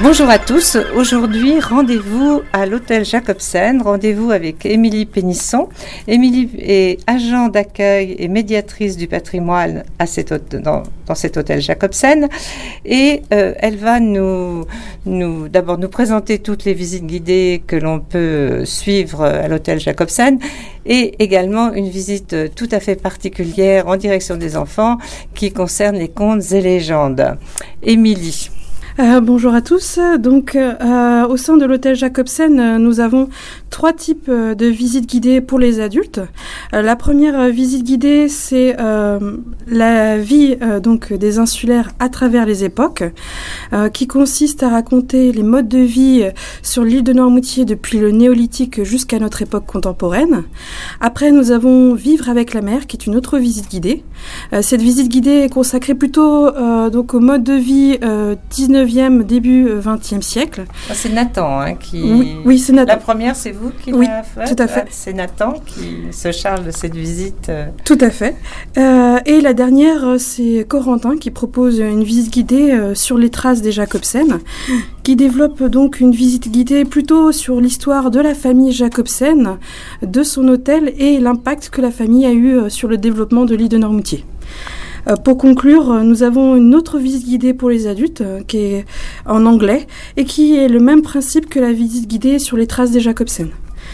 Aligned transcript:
Bonjour 0.00 0.30
à 0.30 0.38
tous. 0.38 0.78
Aujourd'hui, 0.94 1.58
rendez-vous 1.58 2.42
à 2.52 2.66
l'hôtel 2.66 3.04
Jacobsen. 3.04 3.82
Rendez-vous 3.82 4.30
avec 4.30 4.64
Émilie 4.64 5.06
Pénisson. 5.06 5.68
Émilie 6.06 6.48
est 6.56 7.00
agent 7.08 7.48
d'accueil 7.48 8.14
et 8.16 8.28
médiatrice 8.28 8.96
du 8.96 9.08
patrimoine 9.08 9.82
à 9.98 10.04
dans, 10.62 10.84
cet 11.16 11.36
hôtel 11.36 11.60
Jacobsen. 11.60 12.28
Et 12.84 13.22
euh, 13.32 13.54
elle 13.58 13.76
va 13.76 13.98
nous, 13.98 14.66
nous 15.04 15.48
d'abord 15.48 15.78
nous 15.78 15.88
présenter 15.88 16.38
toutes 16.38 16.64
les 16.64 16.74
visites 16.74 17.04
guidées 17.04 17.60
que 17.66 17.74
l'on 17.74 17.98
peut 17.98 18.64
suivre 18.64 19.24
à 19.24 19.48
l'hôtel 19.48 19.80
Jacobsen 19.80 20.38
et 20.86 21.20
également 21.20 21.72
une 21.72 21.88
visite 21.88 22.54
tout 22.54 22.68
à 22.70 22.78
fait 22.78 22.94
particulière 22.94 23.88
en 23.88 23.96
direction 23.96 24.36
des 24.36 24.56
enfants 24.56 24.96
qui 25.34 25.50
concerne 25.50 25.96
les 25.96 26.08
contes 26.08 26.52
et 26.52 26.60
légendes. 26.60 27.36
Émilie. 27.82 28.48
Euh, 29.00 29.20
bonjour 29.20 29.54
à 29.54 29.60
tous. 29.60 30.00
Donc, 30.18 30.56
euh, 30.56 31.24
au 31.28 31.36
sein 31.36 31.56
de 31.56 31.64
l'hôtel 31.64 31.94
Jacobsen, 31.94 32.58
euh, 32.58 32.78
nous 32.78 32.98
avons 32.98 33.28
trois 33.70 33.92
types 33.92 34.28
de 34.28 34.66
visites 34.66 35.08
guidées 35.08 35.40
pour 35.40 35.60
les 35.60 35.78
adultes. 35.78 36.20
la 36.72 36.96
première 36.96 37.48
visite 37.50 37.84
guidée, 37.84 38.28
c'est 38.28 38.76
la 39.68 40.18
vie 40.18 40.56
donc 40.82 41.12
des 41.12 41.38
insulaires 41.38 41.90
à 42.00 42.08
travers 42.08 42.46
les 42.46 42.64
époques, 42.64 43.04
qui 43.92 44.06
consiste 44.06 44.62
à 44.62 44.70
raconter 44.70 45.32
les 45.32 45.42
modes 45.42 45.68
de 45.68 45.78
vie 45.78 46.24
sur 46.62 46.82
l'île 46.82 47.04
de 47.04 47.12
Noirmoutier 47.12 47.66
depuis 47.66 47.98
le 47.98 48.10
néolithique 48.10 48.82
jusqu'à 48.82 49.18
notre 49.18 49.42
époque 49.42 49.66
contemporaine. 49.66 50.44
Après, 51.00 51.30
nous 51.30 51.52
avons 51.52 51.94
Vivre 51.94 52.28
avec 52.28 52.54
la 52.54 52.62
mer, 52.62 52.86
qui 52.86 52.96
est 52.96 53.06
une 53.06 53.16
autre 53.16 53.38
visite 53.38 53.70
guidée. 53.70 54.02
cette 54.62 54.82
visite 54.82 55.08
guidée 55.08 55.42
est 55.44 55.52
consacrée 55.52 55.94
plutôt 55.94 56.50
donc 56.90 57.14
au 57.14 57.20
mode 57.20 57.44
de 57.44 57.54
vie 57.54 57.98
19 58.50 58.87
début 59.24 59.68
20e 59.68 60.22
siècle. 60.22 60.64
Ah, 60.90 60.94
c'est 60.94 61.12
Nathan 61.12 61.60
hein, 61.60 61.74
qui. 61.74 62.38
Oui, 62.44 62.58
c'est 62.58 62.72
Nathan. 62.72 62.92
La 62.92 62.98
première, 62.98 63.36
c'est 63.36 63.52
vous 63.52 63.70
qui 63.82 63.92
oui, 63.92 64.06
fait 64.34 64.54
Tout 64.54 64.62
à 64.62 64.68
fait. 64.68 64.86
C'est 64.90 65.12
Nathan 65.12 65.54
qui 65.64 66.12
se 66.12 66.32
charge 66.32 66.64
de 66.64 66.70
cette 66.70 66.94
visite. 66.94 67.48
Euh. 67.48 67.66
Tout 67.84 67.98
à 68.00 68.10
fait. 68.10 68.36
Euh, 68.76 69.18
et 69.26 69.40
la 69.40 69.54
dernière, 69.54 70.04
euh, 70.06 70.18
c'est 70.18 70.64
Corentin 70.68 71.16
qui 71.16 71.30
propose 71.30 71.78
une 71.80 72.04
visite 72.04 72.32
guidée 72.32 72.92
sur 72.94 73.18
les 73.18 73.30
traces 73.30 73.62
des 73.62 73.72
Jacobsen, 73.72 74.40
qui 75.02 75.16
développe 75.16 75.62
donc 75.62 76.00
une 76.00 76.12
visite 76.12 76.50
guidée 76.50 76.84
plutôt 76.84 77.32
sur 77.32 77.60
l'histoire 77.60 78.10
de 78.10 78.20
la 78.20 78.34
famille 78.34 78.72
Jacobsen, 78.72 79.58
de 80.02 80.22
son 80.22 80.48
hôtel 80.48 80.92
et 80.98 81.18
l'impact 81.18 81.70
que 81.70 81.80
la 81.80 81.90
famille 81.90 82.26
a 82.26 82.32
eu 82.32 82.70
sur 82.70 82.88
le 82.88 82.96
développement 82.96 83.44
de 83.44 83.54
l'île 83.54 83.68
de 83.68 83.78
Normoutier. 83.78 84.24
Euh, 85.06 85.16
pour 85.16 85.38
conclure, 85.38 85.90
euh, 85.90 86.02
nous 86.02 86.22
avons 86.22 86.56
une 86.56 86.74
autre 86.74 86.98
visite 86.98 87.24
guidée 87.26 87.54
pour 87.54 87.70
les 87.70 87.86
adultes 87.86 88.20
euh, 88.20 88.42
qui 88.46 88.58
est 88.58 88.84
en 89.26 89.46
anglais 89.46 89.86
et 90.16 90.24
qui 90.24 90.56
est 90.56 90.68
le 90.68 90.80
même 90.80 91.02
principe 91.02 91.48
que 91.48 91.60
la 91.60 91.72
visite 91.72 92.08
guidée 92.08 92.38
sur 92.38 92.56
les 92.56 92.66
traces 92.66 92.90
des 92.90 93.00
Jacobsen. 93.00 93.50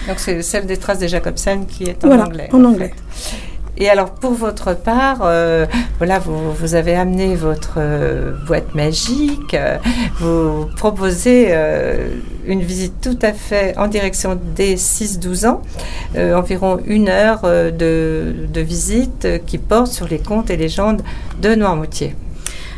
Donc 0.09 0.19
c'est 0.19 0.43
celle 0.43 0.67
des 0.67 0.77
traces 0.77 0.99
des 0.99 1.09
Jacobsen 1.09 1.67
qui 1.67 1.85
est 1.85 2.05
en 2.05 2.09
voilà, 2.09 2.27
anglais. 2.27 2.49
En, 2.53 2.65
anglais. 2.65 2.93
Et 3.77 3.89
alors 3.89 4.11
pour 4.11 4.33
votre 4.33 4.75
part, 4.75 5.21
euh, 5.23 5.67
voilà, 5.99 6.21
vous, 6.21 6.75
avez 6.75 6.95
amené 6.95 7.35
votre 7.35 7.75
euh, 7.79 8.33
boîte 8.47 8.75
magique, 8.75 9.55
euh, 9.55 9.79
vous 10.19 10.67
proposez 10.77 11.53
une 12.47 12.61
visite 12.61 13.01
tout 13.03 13.19
à 13.23 13.33
fait 13.33 13.77
en 13.77 13.89
direction 13.89 14.39
des 14.57 14.77
6-12 14.77 15.47
ans, 15.47 15.63
environ 16.17 16.79
une 16.87 17.09
heure 17.09 17.43
de, 17.43 18.35
de 18.49 18.61
visite 18.61 19.27
qui 19.47 19.59
porte 19.59 19.93
sur 19.93 20.07
les 20.07 20.19
contes 20.19 20.51
et 20.51 20.57
légendes 20.57 21.03
de 21.41 21.55
Noirmoutier. 21.55 22.15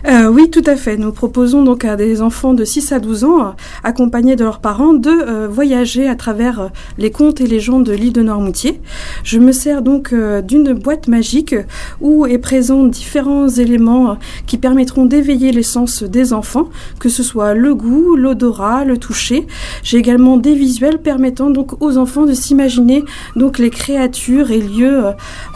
Euh, 0.09 0.29
oui, 0.29 0.51
tout 0.51 0.63
à 0.67 0.77
fait. 0.77 0.97
Nous 0.97 1.11
proposons 1.11 1.65
donc 1.65 1.85
à 1.85 1.97
des 1.97 2.23
enfants 2.23 2.55
de 2.55 2.65
6 2.65 2.93
à 2.93 3.01
12 3.01 3.25
ans, 3.25 3.41
euh, 3.41 3.51
accompagnés 3.83 4.37
de 4.37 4.45
leurs 4.45 4.61
parents, 4.61 4.93
de 4.93 5.11
euh, 5.11 5.49
voyager 5.49 6.09
à 6.09 6.15
travers 6.15 6.71
les 6.97 7.11
contes 7.11 7.41
et 7.41 7.47
légendes 7.49 7.83
de 7.83 7.93
l'île 7.93 8.13
de 8.13 8.23
Normoutier. 8.23 8.81
Je 9.25 9.41
me 9.41 9.51
sers 9.51 9.83
donc 9.83 10.15
d'une 10.45 10.75
boîte 10.75 11.09
magique 11.09 11.57
où 12.01 12.25
est 12.25 12.39
présent 12.39 12.85
différents 12.85 13.49
éléments 13.49 14.17
qui 14.47 14.59
permettront 14.59 15.07
d'éveiller 15.07 15.51
les 15.51 15.65
sens 15.65 16.05
des 16.05 16.33
enfants, 16.33 16.69
que 17.01 17.09
ce 17.09 17.25
soit 17.25 17.55
le 17.55 17.75
goût, 17.75 18.15
l'odorat, 18.15 18.85
le 18.85 18.99
toucher. 18.99 19.47
J'ai 19.83 19.99
également 19.99 20.37
des 20.37 20.55
visuels 20.55 20.99
permettant 20.99 21.51
donc 21.51 21.83
aux 21.83 21.99
enfants 21.99 22.27
de 22.27 22.35
s'imaginer 22.35 23.05
donc 23.35 23.59
les 23.59 23.71
créatures 23.71 24.53
et 24.53 24.61
lieux 24.61 25.03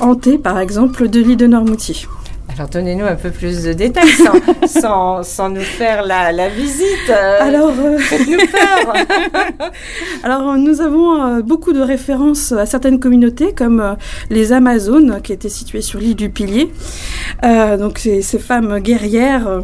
hantés, 0.01 0.39
par 0.39 0.59
exemple, 0.59 1.09
de 1.09 1.21
l'île 1.21 1.37
de 1.37 1.47
Normoutier. 1.47 1.97
Alors 2.61 2.69
donnez-nous 2.69 3.07
un 3.07 3.15
peu 3.15 3.31
plus 3.31 3.63
de 3.63 3.73
détails 3.73 4.05
sans, 4.67 5.23
sans, 5.23 5.49
nous 5.49 5.63
faire 5.63 6.05
la, 6.05 6.31
la 6.31 6.51
visite. 6.51 7.09
Euh, 7.09 7.39
Alors, 7.41 7.71
euh, 7.71 7.97
peur. 8.53 8.93
Alors 10.23 10.59
nous 10.59 10.83
avons 10.83 11.23
euh, 11.23 11.41
beaucoup 11.41 11.73
de 11.73 11.81
références 11.81 12.53
à 12.53 12.67
certaines 12.67 13.01
communautés 13.01 13.55
comme 13.55 13.97
les 14.29 14.53
Amazones 14.53 15.23
qui 15.23 15.33
étaient 15.33 15.49
situées 15.49 15.81
sur 15.81 16.01
l'île 16.01 16.17
du 16.17 16.29
Pilier. 16.29 16.71
donc 17.43 17.97
ces, 17.97 18.21
ces 18.21 18.39
femmes 18.39 18.79
guerrières 18.81 19.63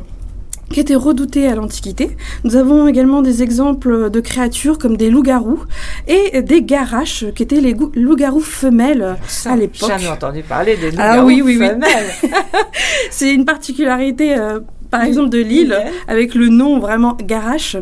qui 0.71 0.81
étaient 0.81 0.95
redoutées 0.95 1.47
à 1.47 1.55
l'Antiquité. 1.55 2.17
Nous 2.45 2.57
avons 2.57 2.87
également 2.89 3.23
des 3.23 3.43
exemples 3.43 4.11
de 4.11 4.21
créatures 4.21 4.79
comme 4.79 4.97
des 4.97 5.11
loups-garous 5.11 5.61
et 6.09 6.43
des 6.43 6.63
garaches, 6.63 7.25
qui 7.35 7.43
étaient 7.43 7.61
les 7.61 7.75
loups-garous 7.95 8.41
femelles 8.41 9.17
à 9.45 9.57
l'époque. 9.57 9.89
Jamais 9.89 10.09
entendu 10.09 10.43
parler 10.43 10.77
des 10.77 10.91
ah 10.99 11.19
loups-garous 11.19 11.59
femelles. 11.59 12.11
C'est 13.11 13.33
une 13.33 13.45
particularité. 13.45 14.37
Euh, 14.37 14.61
par 14.91 15.03
exemple 15.03 15.31
de 15.31 15.39
l'île, 15.39 15.77
avec 16.09 16.35
le 16.35 16.49
nom 16.49 16.79
vraiment 16.79 17.17
Garache. 17.21 17.77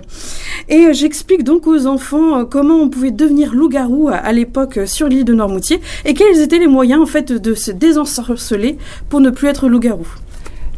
Et 0.68 0.86
euh, 0.86 0.92
j'explique 0.92 1.44
donc 1.44 1.66
aux 1.66 1.86
enfants 1.86 2.38
euh, 2.38 2.44
comment 2.44 2.76
on 2.76 2.88
pouvait 2.88 3.10
devenir 3.10 3.54
loup-garou 3.54 4.08
à, 4.08 4.32
l'époque 4.32 4.80
sur 4.86 5.08
l'île 5.08 5.24
de 5.24 5.34
Normoutier 5.34 5.80
et 6.04 6.14
quels 6.14 6.40
étaient 6.40 6.58
les 6.58 6.66
moyens 6.66 7.02
en 7.02 7.06
fait 7.06 7.32
de 7.32 7.54
se 7.54 7.70
désensorceler 7.70 8.78
pour 9.08 9.20
ne 9.20 9.30
plus 9.30 9.48
être 9.48 9.68
loup-garou. 9.68 10.06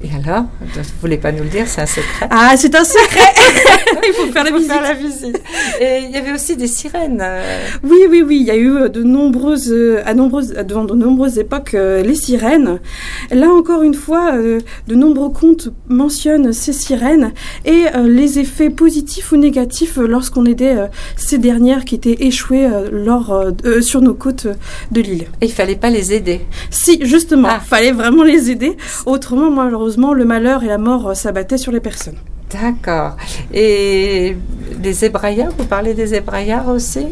Et 0.07 0.15
alors, 0.15 0.45
vous 0.61 0.79
ne 0.79 0.85
voulez 1.01 1.17
pas 1.17 1.33
nous 1.33 1.43
le 1.43 1.49
dire, 1.49 1.67
c'est 1.67 1.81
un 1.81 1.87
secret 1.87 2.29
Ah, 2.31 2.55
c'est 2.57 2.75
un 2.77 2.85
secret 2.85 3.33
Il 4.07 4.13
faut 4.13 4.33
faire 4.33 4.45
la, 4.45 4.51
visite. 4.53 4.71
faire 4.71 4.83
la 4.83 4.95
visite. 4.95 5.43
Et 5.81 6.01
il 6.05 6.11
y 6.11 6.17
avait 6.17 6.33
aussi 6.33 6.57
des 6.57 6.69
sirènes. 6.69 7.21
Euh. 7.21 7.65
Oui, 7.83 7.99
oui, 8.09 8.23
oui, 8.23 8.39
il 8.41 8.47
y 8.47 8.51
a 8.51 8.57
eu 8.57 8.89
de 8.89 9.03
nombreuses, 9.03 9.75
à 10.05 10.15
nombreuses, 10.15 10.53
devant 10.67 10.85
de 10.85 10.95
nombreuses 10.95 11.39
époques, 11.39 11.75
euh, 11.75 12.03
les 12.03 12.15
sirènes. 12.15 12.79
Là, 13.33 13.51
encore 13.51 13.83
une 13.83 13.95
fois, 13.95 14.35
euh, 14.35 14.61
de 14.87 14.95
nombreux 14.95 15.31
contes 15.31 15.71
mentionnent 15.89 16.53
ces 16.53 16.73
sirènes 16.73 17.33
et 17.65 17.85
les 18.05 18.39
effets 18.39 18.71
positifs 18.71 19.33
ou 19.33 19.37
négatifs 19.37 19.97
lorsqu'on 19.97 20.45
aidait 20.45 20.77
ces 21.17 21.39
dernières 21.39 21.85
qui 21.85 21.97
étaient 21.97 22.27
échouées 22.27 22.69
lors, 22.93 23.47
sur 23.81 24.03
nos 24.03 24.15
côtes 24.15 24.47
de 24.93 25.01
l'île. 25.01 25.25
Et 25.41 25.47
il 25.47 25.53
fallait 25.53 25.77
pas 25.77 25.91
les 25.91 26.13
aider 26.13 26.43
Si, 26.71 27.05
justement, 27.05 27.49
il 27.49 27.55
ah. 27.57 27.61
fallait 27.61 27.93
vraiment 27.93 28.23
les 28.23 28.51
aider. 28.51 28.77
Autrement, 29.07 29.51
malheureusement, 29.51 29.96
le 29.97 30.25
malheur 30.25 30.65
et 30.65 30.69
la 30.69 30.79
mort 30.79 31.17
s'abattaient 31.17 31.59
sur 31.59 31.73
les 31.73 31.81
personnes. 31.81 32.19
D'accord. 32.53 33.17
Et 33.53 34.37
les 34.83 34.93
zébraillards, 34.93 35.53
vous 35.59 35.65
parlez 35.65 35.95
des 35.95 36.07
zébraillards 36.07 36.69
aussi 36.69 37.07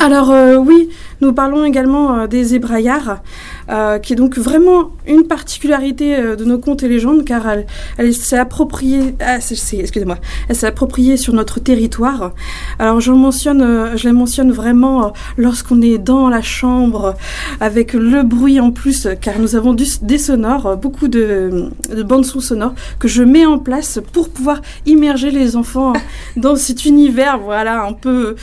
Alors 0.00 0.30
euh, 0.30 0.56
oui, 0.56 0.90
nous 1.20 1.32
parlons 1.32 1.64
également 1.64 2.14
euh, 2.14 2.26
des 2.26 2.44
zébraillards, 2.44 3.22
euh, 3.70 3.98
qui 3.98 4.12
est 4.12 4.16
donc 4.16 4.36
vraiment 4.36 4.90
une 5.06 5.24
particularité 5.24 6.36
de 6.36 6.44
nos 6.44 6.58
contes 6.58 6.82
et 6.82 6.88
légendes, 6.88 7.24
car 7.24 7.46
elle, 7.98 8.14
s'est 8.14 8.38
appropriée, 8.38 9.14
ah, 9.20 9.36
excusez-moi, 9.36 10.18
elle 10.48 10.56
s'est 10.56 10.66
appropriée 10.66 11.16
sur 11.16 11.32
notre 11.32 11.60
territoire. 11.60 12.32
Alors 12.78 13.00
je 13.00 13.12
mentionne, 13.12 13.96
je 13.96 14.06
les 14.06 14.12
mentionne 14.12 14.52
vraiment 14.52 15.12
lorsqu'on 15.36 15.80
est 15.80 15.98
dans 15.98 16.28
la 16.28 16.42
chambre, 16.42 17.14
avec 17.60 17.92
le 17.92 18.22
bruit 18.22 18.60
en 18.60 18.70
plus, 18.70 19.08
car 19.20 19.38
nous 19.38 19.56
avons 19.56 19.74
des 19.74 20.18
sonores, 20.18 20.76
beaucoup 20.76 21.08
de, 21.08 21.70
de 21.94 22.02
bandes 22.02 22.24
son 22.24 22.40
sonores 22.40 22.74
que 22.98 23.08
je 23.08 23.22
mets 23.22 23.46
en 23.46 23.58
place 23.58 24.00
pour 24.12 24.28
pouvoir 24.28 24.60
immerger 24.86 25.30
les 25.30 25.56
enfants 25.56 25.92
dans 26.36 26.56
cet 26.56 26.84
univers, 26.84 27.38
voilà, 27.38 27.84
un 27.84 27.92
peu 27.92 28.36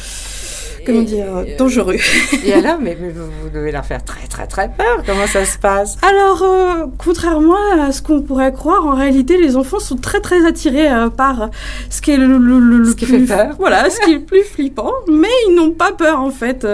comment 0.86 1.02
dire, 1.02 1.26
dangereux. 1.58 1.96
Et 2.46 2.54
alors, 2.54 2.78
mais, 2.82 2.96
vous, 2.96 3.50
devez 3.50 3.72
leur 3.72 3.86
faire 3.86 4.04
très 4.04 4.28
très 4.28 4.48
très 4.48 4.70
peur. 4.70 5.04
Comment 5.06 5.28
ça 5.28 5.46
se 5.46 5.58
passe? 5.58 5.98
Alors, 6.02 6.44
euh, 6.44 6.86
contrairement 6.98 7.56
à 7.80 7.92
ce 7.92 8.02
qu'on 8.02 8.22
pourrait 8.22 8.52
croire, 8.52 8.86
en 8.86 8.96
réalité, 8.96 9.38
les 9.38 9.56
enfants 9.56 9.80
sont 9.80 9.98
très 9.98 10.20
très 10.20 10.46
attirés 10.46 10.92
euh, 10.92 11.10
par 11.10 11.50
ce 11.90 12.02
qui 12.02 12.12
est 12.12 12.18
le, 12.18 12.38
le, 12.38 12.86
ce 12.86 12.96
qui 12.96 13.06
fait 13.06 13.20
peur. 13.20 13.56
Voilà, 13.60 13.90
ce 13.90 14.00
qui 14.02 14.12
est 14.12 14.16
le 14.16 14.22
plus 14.22 14.44
flippant. 14.44 14.92
Mais 15.08 15.28
ils 15.48 15.56
n'ont 15.56 15.72
pas 15.72 15.92
peur 15.92 16.20
en 16.20 16.32
fait. 16.32 16.68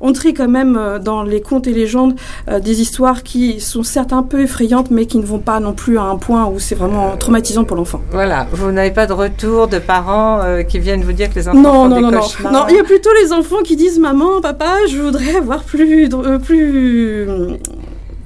On 0.00 0.12
trie 0.12 0.34
quand 0.34 0.48
même 0.48 0.76
euh, 0.76 0.98
dans 0.98 1.22
les 1.22 1.40
contes 1.40 1.66
et 1.66 1.72
légendes 1.72 2.14
des 2.60 2.80
histoires 2.80 3.22
qui 3.22 3.60
sont 3.60 3.82
certes 3.82 4.12
un 4.12 4.22
peu 4.22 4.40
effrayantes, 4.40 4.90
mais 4.90 5.06
qui 5.06 5.18
ne 5.18 5.24
vont 5.24 5.38
pas 5.38 5.60
non 5.60 5.72
plus 5.72 5.98
à 5.98 6.02
un 6.02 6.16
point 6.16 6.46
où 6.46 6.58
c'est 6.58 6.74
vraiment 6.74 7.16
traumatisant 7.16 7.64
pour 7.64 7.76
l'enfant. 7.76 8.00
Voilà, 8.10 8.46
vous 8.52 8.70
n'avez 8.70 8.90
pas 8.90 9.06
de 9.06 9.12
retour 9.12 9.68
de 9.68 9.78
parents 9.78 10.40
qui 10.68 10.78
viennent 10.78 11.02
vous 11.02 11.12
dire 11.12 11.30
que 11.30 11.36
les 11.36 11.48
enfants 11.48 11.58
non, 11.58 11.72
font 11.72 11.88
non, 11.88 11.96
des 11.96 12.02
non, 12.02 12.20
cauchemars? 12.20 12.52
Non, 12.52 12.64
il 12.68 12.76
y 12.76 12.78
a 12.78 12.84
plutôt 12.84 13.10
les 13.22 13.32
enfants 13.32 13.47
qui 13.64 13.76
disent 13.76 13.98
maman, 13.98 14.40
papa, 14.40 14.76
je 14.88 14.98
voudrais 14.98 15.36
avoir 15.36 15.64
plus, 15.64 16.08
euh, 16.12 16.38
plus, 16.38 17.26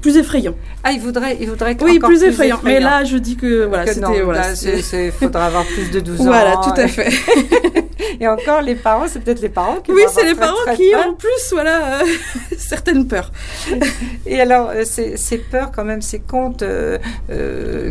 plus 0.01 0.17
effrayant. 0.17 0.55
Ah, 0.85 0.93
il 0.93 1.01
voudrait, 1.01 1.37
il 1.41 1.49
voudrait 1.49 1.77
Oui, 1.81 1.99
plus, 1.99 2.23
effrayant. 2.25 2.59
Mais 2.65 2.81
là, 2.81 3.05
je 3.05 3.17
dis 3.17 3.37
que 3.37 3.67
voilà, 3.67 3.87
c'était 3.87 4.23
voilà, 4.23 4.53
il 4.53 5.13
faudra 5.13 5.47
avoir 5.47 5.65
plus 5.65 5.91
de 5.91 6.01
12 6.01 6.21
ans. 6.21 6.25
Voilà, 6.25 6.57
tout 6.57 6.75
à 6.81 6.89
fait. 6.89 7.11
Et 8.21 8.29
encore, 8.29 8.63
les 8.63 8.75
parents, 8.75 9.07
c'est 9.09 9.21
peut-être 9.21 9.41
les 9.41 9.49
parents 9.49 9.79
qui 9.83 9.93
Oui, 9.93 10.03
c'est 10.09 10.25
les 10.25 10.35
parents 10.35 10.75
qui 10.77 10.95
ont 10.95 11.15
plus, 11.15 11.53
voilà, 11.53 12.03
euh, 12.03 12.05
certaines 12.57 13.07
peurs. 13.07 13.33
Et 14.27 14.41
alors, 14.41 14.71
euh, 14.71 14.83
ces, 14.85 15.17
ces, 15.17 15.39
peurs, 15.39 15.73
quand 15.73 15.85
même, 15.85 16.03
ces 16.03 16.21
contes 16.21 16.63
euh, 16.63 16.99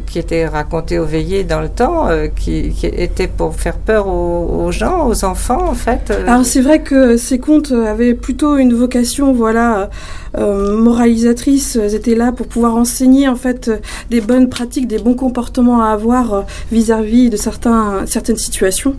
qui 0.05 0.19
étaient 0.19 0.47
racontés 0.47 0.99
aux 0.99 1.05
veillées 1.05 1.43
dans 1.43 1.61
le 1.61 1.69
temps, 1.69 2.07
qui, 2.35 2.69
qui, 2.69 2.87
étaient 2.87 3.27
pour 3.27 3.55
faire 3.55 3.77
peur 3.77 4.07
aux, 4.07 4.65
aux, 4.65 4.71
gens, 4.71 5.07
aux 5.07 5.25
enfants, 5.25 5.67
en 5.67 5.75
fait. 5.75 6.11
Alors, 6.27 6.45
c'est 6.45 6.61
vrai 6.61 6.81
que 6.81 7.17
ces 7.17 7.39
contes 7.39 7.71
avaient 7.71 8.13
plutôt 8.13 8.57
une 8.57 8.73
vocation, 8.73 9.33
voilà, 9.33 9.89
moralisatrice. 10.37 11.77
Ils 11.81 11.95
étaient 11.95 12.15
là 12.15 12.31
pour 12.31 12.47
pouvoir 12.47 12.75
enseigner, 12.81 13.27
en 13.27 13.35
fait, 13.35 13.71
des 14.09 14.21
bonnes 14.21 14.49
pratiques, 14.49 14.87
des 14.87 14.99
bons 14.99 15.15
comportements 15.15 15.81
à 15.81 15.89
avoir 15.89 16.45
vis-à-vis 16.71 17.29
de 17.29 17.37
certains, 17.37 18.05
certaines 18.05 18.37
situations. 18.37 18.95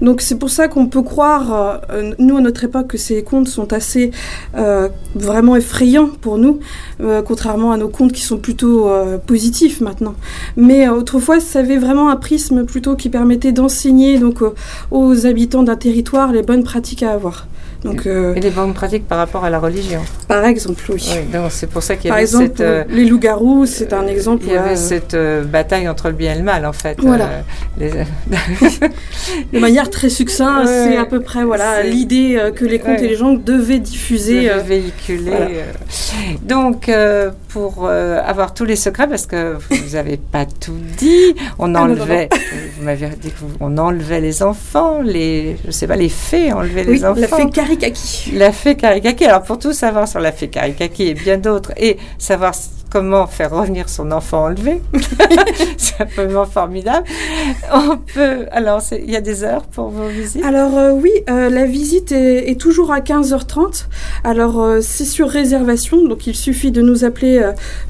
Donc, 0.00 0.20
c'est 0.20 0.38
pour 0.38 0.50
ça 0.50 0.68
qu'on 0.68 0.86
peut 0.86 1.02
croire, 1.02 1.80
euh, 1.90 2.12
nous 2.18 2.36
à 2.36 2.40
notre 2.40 2.64
époque, 2.64 2.88
que 2.88 2.98
ces 2.98 3.22
contes 3.22 3.48
sont 3.48 3.72
assez 3.72 4.10
euh, 4.56 4.88
vraiment 5.14 5.56
effrayants 5.56 6.10
pour 6.20 6.38
nous, 6.38 6.60
euh, 7.00 7.22
contrairement 7.22 7.72
à 7.72 7.76
nos 7.76 7.88
contes 7.88 8.12
qui 8.12 8.22
sont 8.22 8.38
plutôt 8.38 8.88
positifs 9.26 9.80
maintenant. 9.80 10.14
Mais 10.56 10.88
autrefois, 10.88 11.40
ça 11.40 11.60
avait 11.60 11.76
vraiment 11.78 12.10
un 12.10 12.16
prisme 12.16 12.64
plutôt 12.64 12.96
qui 12.96 13.08
permettait 13.08 13.52
d'enseigner 13.52 14.18
donc 14.18 14.38
aux 14.90 15.26
habitants 15.26 15.62
d'un 15.62 15.76
territoire 15.76 16.32
les 16.32 16.42
bonnes 16.42 16.64
pratiques 16.64 17.02
à 17.02 17.12
avoir. 17.12 17.46
Donc, 17.84 18.06
euh, 18.06 18.34
et 18.34 18.40
les 18.40 18.50
bonnes 18.50 18.74
pratiques 18.74 19.08
par 19.08 19.18
rapport 19.18 19.44
à 19.44 19.50
la 19.50 19.58
religion. 19.58 20.00
Par 20.28 20.44
exemple, 20.44 20.82
oui. 20.90 21.02
donc 21.32 21.50
c'est 21.50 21.66
pour 21.66 21.82
ça 21.82 21.96
qu'il 21.96 22.10
y 22.10 22.12
avait 22.12 22.22
exemple, 22.22 22.44
cette, 22.48 22.60
euh, 22.60 22.84
les 22.90 23.06
loups-garous, 23.06 23.64
c'est 23.66 23.92
un 23.94 24.06
exemple. 24.06 24.44
Il 24.46 24.52
y 24.52 24.56
avait 24.56 24.76
cette 24.76 25.14
euh, 25.14 25.44
bataille 25.44 25.88
entre 25.88 26.08
le 26.08 26.14
bien 26.14 26.34
et 26.34 26.38
le 26.38 26.44
mal, 26.44 26.66
en 26.66 26.72
fait. 26.72 26.98
Voilà. 27.00 27.42
de 27.78 29.58
manière 29.58 29.88
très 29.88 30.10
succincte, 30.10 30.66
c'est 30.66 30.96
à 30.96 31.06
peu 31.06 31.20
près 31.20 31.44
voilà 31.44 31.82
l'idée 31.82 32.38
que 32.54 32.64
les 32.64 32.78
contes 32.78 33.00
et 33.00 33.08
les 33.08 33.16
gens 33.16 33.32
devaient 33.32 33.78
diffuser, 33.78 34.48
devaient 34.48 34.62
véhiculer. 34.62 35.62
Donc, 36.42 36.90
pour 37.52 37.88
avoir 37.88 38.54
tous 38.54 38.64
les 38.64 38.76
secrets, 38.76 39.08
parce 39.08 39.26
que 39.26 39.58
vous 39.70 39.94
n'avez 39.94 40.16
pas 40.32 40.46
tout 40.46 40.78
dit, 40.96 41.34
on 41.58 41.74
ah, 41.74 41.82
enlevait. 41.82 42.28
vous 42.76 42.84
m'avez 42.84 43.08
dit 43.08 43.32
qu'on 43.32 43.76
enlevait 43.76 44.20
les 44.20 44.42
enfants, 44.42 45.00
les, 45.02 45.56
je 45.64 45.70
sais 45.70 45.86
pas, 45.86 45.96
les 45.96 46.08
fées, 46.08 46.52
enlever 46.52 46.84
les 46.84 47.04
enfants. 47.04 47.20
La 47.20 47.28
fée 47.28 47.50
Karikaki. 47.50 48.32
La 48.34 48.52
fée 48.52 48.76
Karikaki. 48.76 49.24
Alors 49.26 49.42
pour 49.42 49.58
tout 49.58 49.72
savoir 49.72 50.06
sur 50.08 50.20
la 50.20 50.32
fée 50.32 50.48
Karikaki 50.48 51.08
et 51.08 51.14
bien 51.14 51.38
d'autres, 51.38 51.72
et 51.76 51.96
savoir 52.18 52.54
comment 52.90 53.26
faire 53.26 53.52
revenir 53.52 53.88
son 53.88 54.10
enfant 54.10 54.44
enlevé. 54.46 54.82
c'est 55.76 56.00
absolument 56.00 56.44
formidable. 56.44 57.06
On 57.72 57.96
peut. 57.96 58.46
Alors, 58.50 58.82
il 58.92 59.10
y 59.10 59.16
a 59.16 59.20
des 59.20 59.44
heures 59.44 59.62
pour 59.62 59.88
vos 59.88 60.08
visites? 60.08 60.44
Alors, 60.44 60.76
euh, 60.76 60.90
oui, 60.90 61.10
euh, 61.30 61.48
la 61.48 61.64
visite 61.64 62.12
est, 62.12 62.58
toujours 62.60 62.92
à 62.92 63.00
15h30. 63.00 63.86
Alors, 64.24 64.60
euh, 64.60 64.80
c'est 64.82 65.04
sur 65.04 65.28
réservation. 65.28 66.04
Donc, 66.06 66.26
il 66.26 66.34
suffit 66.34 66.72
de 66.72 66.82
nous 66.82 67.04
appeler 67.04 67.40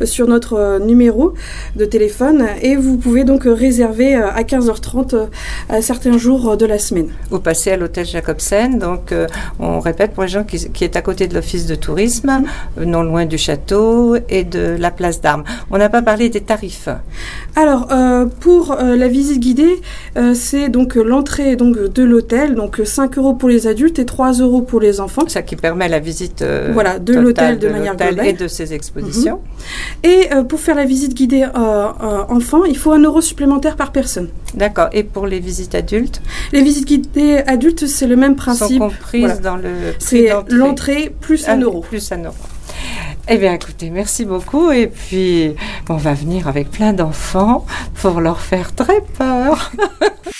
sur 0.05 0.29
notre 0.29 0.79
numéro 0.79 1.35
de 1.76 1.85
téléphone 1.85 2.47
et 2.61 2.76
vous 2.76 2.99
pouvez 2.99 3.25
donc 3.25 3.44
réserver 3.44 4.14
à 4.14 4.43
15h30 4.43 5.29
à 5.69 5.81
certains 5.81 6.19
jours 6.19 6.56
de 6.56 6.67
la 6.67 6.79
semaine. 6.79 7.08
Vous 7.31 7.41
passez 7.41 7.73
à 7.73 7.76
l'hôtel 7.76 8.05
Jacobsen. 8.05 8.79
Donc, 8.79 9.14
on 9.58 9.81
répète 9.81 10.12
pour 10.12 10.25
les 10.25 10.29
gens 10.29 10.44
qui, 10.44 10.70
qui 10.70 10.85
est 10.85 10.97
à 10.97 11.02
côté 11.02 11.26
de 11.26 11.35
l'office 11.35 11.67
de 11.67 11.75
tourisme, 11.75 12.43
non 12.79 13.02
loin 13.02 13.25
du 13.25 13.38
château 13.38 14.17
et 14.29 14.44
de 14.44 14.76
la 14.79 14.89
place 14.90 15.20
d'armes. 15.20 15.44
On 15.70 15.78
n'a 15.78 15.88
pas 15.88 16.02
parlé 16.02 16.28
des 16.28 16.40
tarifs. 16.40 16.88
Alors, 17.56 17.88
euh, 17.90 18.26
pour 18.26 18.72
euh, 18.72 18.96
la 18.96 19.08
visite 19.08 19.40
guidée, 19.40 19.81
euh, 20.16 20.34
c'est 20.34 20.69
donc 20.69 20.94
l'entrée 20.94 21.56
donc 21.56 21.76
de 21.76 22.02
l'hôtel, 22.02 22.54
donc 22.54 22.81
5 22.82 23.19
euros 23.19 23.34
pour 23.34 23.48
les 23.48 23.66
adultes 23.66 23.98
et 23.98 24.06
3 24.06 24.32
euros 24.34 24.62
pour 24.62 24.81
les 24.81 25.00
enfants. 25.00 25.22
Ça 25.28 25.42
qui 25.42 25.56
permet 25.56 25.88
la 25.88 25.98
visite 25.98 26.44
voilà, 26.72 26.98
de 26.98 27.14
l'hôtel 27.14 27.58
de, 27.58 27.69
manière 27.69 27.96
globale. 27.96 28.26
Et 28.26 28.32
de 28.32 28.48
ses 28.48 28.72
expositions. 28.72 29.40
Mhm. 30.04 30.10
Et 30.10 30.28
pour 30.48 30.60
faire 30.60 30.76
la 30.76 30.84
visite 30.84 31.14
guidée 31.14 31.46
enfant, 31.54 32.64
il 32.64 32.76
faut 32.76 32.92
un 32.92 33.02
euro 33.02 33.20
supplémentaire 33.20 33.76
par 33.76 33.92
personne. 33.92 34.28
D'accord. 34.54 34.88
Et 34.92 35.04
pour 35.04 35.26
les 35.26 35.40
visites 35.40 35.75
adultes? 35.75 36.22
Les 36.52 36.62
visites 36.62 36.87
guidées 36.87 37.42
adultes, 37.46 37.87
c'est 37.87 38.06
le 38.06 38.16
même 38.16 38.37
principe. 38.37 38.78
Sont 38.78 38.90
comprises 38.90 39.40
dans 39.40 39.56
le. 39.56 39.70
C'est 39.98 40.31
l'entrée 40.48 41.14
plus 41.20 41.48
un 41.48 41.60
euro. 41.60 41.81
Plus 41.81 42.12
un 42.12 42.25
euro. 42.25 42.34
Eh 43.32 43.38
bien, 43.38 43.53
écoutez, 43.53 43.91
merci 43.91 44.25
beaucoup. 44.25 44.73
Et 44.73 44.88
puis, 44.88 45.55
on 45.88 45.94
va 45.94 46.15
venir 46.15 46.49
avec 46.49 46.69
plein 46.69 46.93
d'enfants 46.93 47.65
pour 48.03 48.21
leur 48.21 48.41
faire 48.41 48.75
très 48.75 49.00
peur. 49.17 49.71